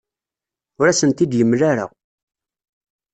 Ur 0.79 0.87
asen-t-id-yemla 0.87 1.63
ara. 1.71 1.85